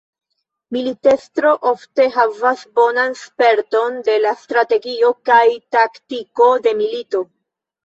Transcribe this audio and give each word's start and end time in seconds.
Militestro 0.77 1.51
ofte 1.71 2.07
havas 2.15 2.63
bonan 2.79 3.13
sperton 3.21 4.01
de 4.09 4.17
la 4.25 4.33
strategio 4.47 5.15
kaj 5.31 5.45
taktiko 5.79 6.51
de 6.67 6.77
milito. 6.83 7.25